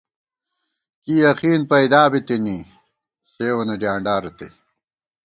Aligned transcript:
کی 1.03 1.13
یقین 1.27 1.59
پَئیدِیا 1.69 2.03
بِتِنی، 2.11 2.57
سیوں 3.31 3.55
وَنہ 3.57 3.75
ڈیانڈا 3.81 4.15
رتئ 4.23 4.49